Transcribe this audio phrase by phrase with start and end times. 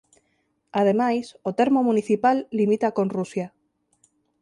[0.79, 3.47] Ademais o termo municipal limita con Rusia.